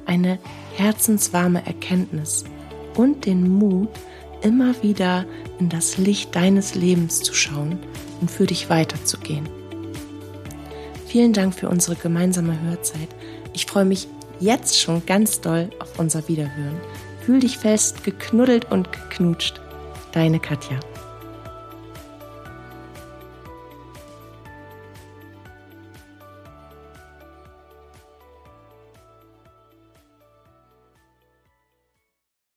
eine 0.06 0.38
herzenswarme 0.76 1.66
Erkenntnis 1.66 2.44
und 2.96 3.26
den 3.26 3.48
Mut, 3.48 3.88
immer 4.40 4.80
wieder 4.80 5.26
in 5.58 5.68
das 5.68 5.98
Licht 5.98 6.36
deines 6.36 6.76
Lebens 6.76 7.18
zu 7.20 7.34
schauen 7.34 7.80
und 8.20 8.30
für 8.30 8.46
dich 8.46 8.70
weiterzugehen. 8.70 9.48
Vielen 11.08 11.32
Dank 11.32 11.56
für 11.56 11.68
unsere 11.68 11.96
gemeinsame 11.96 12.60
Hörzeit. 12.62 13.08
Ich 13.54 13.66
freue 13.66 13.86
mich 13.86 14.06
jetzt 14.40 14.80
schon 14.80 15.04
ganz 15.06 15.40
doll 15.40 15.70
auf 15.80 15.98
unser 15.98 16.26
Wiederhören. 16.28 16.80
Fühl 17.24 17.40
dich 17.40 17.58
fest, 17.58 18.04
geknuddelt 18.04 18.70
und 18.70 18.90
geknutscht. 18.92 19.60
Deine 20.12 20.40
Katja. 20.40 20.78